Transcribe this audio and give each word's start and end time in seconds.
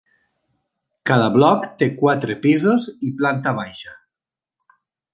Cada 1.09 1.27
bloc 1.35 1.69
té 1.83 1.89
quatre 2.01 2.39
pisos 2.47 2.91
i 3.11 3.15
planta 3.23 3.57
baixa. 3.63 3.99